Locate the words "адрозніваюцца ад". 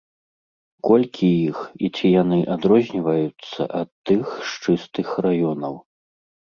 2.57-3.89